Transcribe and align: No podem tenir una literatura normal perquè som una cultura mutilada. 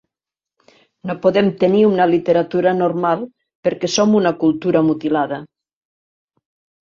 No 1.09 1.15
podem 1.25 1.49
tenir 1.63 1.81
una 1.89 2.07
literatura 2.11 2.73
normal 2.79 3.21
perquè 3.67 3.89
som 3.97 4.15
una 4.21 4.31
cultura 4.45 4.83
mutilada. 4.87 5.39